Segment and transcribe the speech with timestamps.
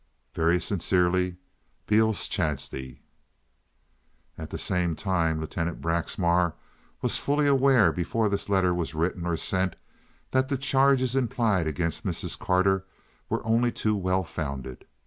[0.33, 1.35] Very sincerely,
[1.85, 3.03] BEALES CHADSEY.
[4.35, 6.55] At the same time Lieutenant Braxmar
[7.03, 9.75] was fully aware before this letter was written or sent
[10.31, 12.35] that the charges implied against Mrs.
[12.39, 12.83] Carter
[13.29, 14.85] were only too well founded.